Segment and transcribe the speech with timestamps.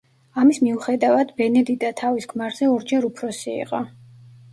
[0.43, 3.83] ამის მიუხედავად, ბენედიტა თავის ქმარზე ორჯერ უფროსი იყო.